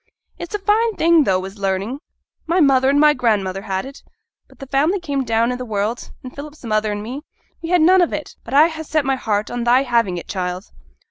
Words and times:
'It's 0.39 0.55
a 0.55 0.57
fine 0.57 0.95
thing, 0.95 1.25
tho', 1.25 1.45
is 1.45 1.59
learning. 1.59 1.99
My 2.47 2.59
mother 2.59 2.89
and 2.89 2.99
my 2.99 3.13
grandmother 3.13 3.61
had 3.61 3.85
it: 3.85 4.01
but 4.47 4.57
th' 4.57 4.67
family 4.71 4.99
came 4.99 5.23
down 5.23 5.51
i' 5.51 5.55
the 5.55 5.63
world, 5.63 6.09
and 6.23 6.33
Philip's 6.35 6.63
mother 6.65 6.91
and 6.91 7.03
me, 7.03 7.21
we 7.61 7.69
had 7.69 7.81
none 7.81 8.01
of 8.01 8.11
it; 8.11 8.35
but 8.43 8.55
I 8.55 8.67
ha' 8.69 8.81
set 8.81 9.05
my 9.05 9.15
heart 9.15 9.51
on 9.51 9.63
thy 9.63 9.83
having 9.83 10.17
it, 10.17 10.27
child.' 10.27 10.71